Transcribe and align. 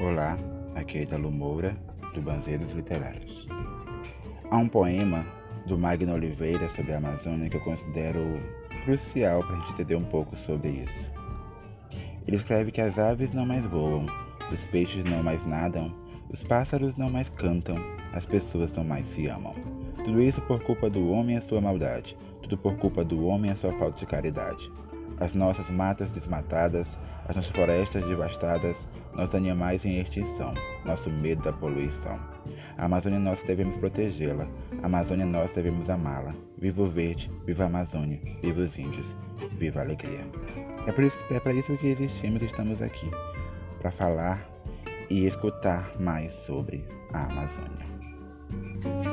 Olá, 0.00 0.36
aqui 0.76 0.98
é 0.98 1.02
Italo 1.02 1.28
Moura, 1.28 1.76
do 2.14 2.22
Banzeiros 2.22 2.70
Literários. 2.70 3.48
Há 4.48 4.56
um 4.56 4.68
poema 4.68 5.26
do 5.66 5.76
Magno 5.76 6.14
Oliveira 6.14 6.68
sobre 6.68 6.92
a 6.92 6.98
Amazônia 6.98 7.50
que 7.50 7.56
eu 7.56 7.60
considero 7.62 8.40
crucial 8.84 9.42
para 9.42 9.56
a 9.56 9.58
gente 9.58 9.72
entender 9.72 9.96
um 9.96 10.04
pouco 10.04 10.36
sobre 10.46 10.68
isso. 10.68 11.10
Ele 12.28 12.36
escreve 12.36 12.70
que 12.70 12.80
as 12.80 12.96
aves 12.96 13.32
não 13.32 13.44
mais 13.44 13.66
voam, 13.66 14.06
os 14.52 14.64
peixes 14.66 15.04
não 15.04 15.20
mais 15.20 15.44
nadam, 15.44 15.92
os 16.30 16.44
pássaros 16.44 16.96
não 16.96 17.10
mais 17.10 17.28
cantam, 17.30 17.74
as 18.12 18.24
pessoas 18.24 18.72
não 18.72 18.84
mais 18.84 19.04
se 19.08 19.26
amam. 19.26 19.54
Tudo 20.04 20.22
isso 20.22 20.40
por 20.42 20.62
culpa 20.62 20.88
do 20.88 21.10
homem 21.10 21.34
e 21.34 21.38
a 21.38 21.42
sua 21.42 21.60
maldade, 21.60 22.16
tudo 22.40 22.56
por 22.56 22.76
culpa 22.76 23.04
do 23.04 23.26
homem 23.26 23.50
e 23.50 23.54
a 23.54 23.56
sua 23.56 23.72
falta 23.72 23.98
de 23.98 24.06
caridade. 24.06 24.70
As 25.18 25.34
nossas 25.34 25.68
matas 25.68 26.12
desmatadas, 26.12 26.86
as 27.28 27.34
nossas 27.34 27.50
florestas 27.50 28.06
devastadas, 28.06 28.76
nossos 29.18 29.34
animais 29.34 29.84
em 29.84 30.00
extinção, 30.00 30.54
nosso 30.84 31.10
medo 31.10 31.42
da 31.42 31.52
poluição. 31.52 32.18
A 32.78 32.84
Amazônia 32.84 33.18
nós 33.18 33.42
devemos 33.42 33.76
protegê-la, 33.76 34.46
a 34.80 34.86
Amazônia 34.86 35.26
nós 35.26 35.52
devemos 35.52 35.90
amá-la. 35.90 36.32
Viva 36.56 36.82
o 36.82 36.86
verde, 36.86 37.30
viva 37.44 37.64
a 37.64 37.66
Amazônia, 37.66 38.20
viva 38.40 38.60
os 38.60 38.78
índios, 38.78 39.06
viva 39.52 39.80
a 39.80 39.82
alegria. 39.82 40.24
É 40.86 40.92
por 40.92 41.04
isso, 41.04 41.18
é 41.30 41.40
para 41.40 41.52
isso 41.52 41.76
que 41.76 41.88
existimos 41.88 42.40
e 42.40 42.46
estamos 42.46 42.80
aqui, 42.80 43.10
para 43.80 43.90
falar 43.90 44.48
e 45.10 45.26
escutar 45.26 45.90
mais 45.98 46.32
sobre 46.46 46.84
a 47.12 47.24
Amazônia. 47.24 49.07